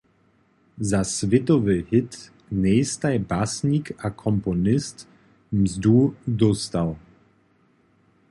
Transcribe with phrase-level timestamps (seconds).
[0.91, 2.11] Za swětowy hit
[2.61, 4.97] njejstaj basnik a komponist
[5.61, 5.97] mzdu
[6.39, 6.89] dóstał.